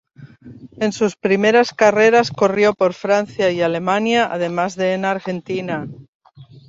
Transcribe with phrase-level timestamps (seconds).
[0.79, 5.87] En sus primeras carreras corrió por Francia y Alemania, además de en Argentina.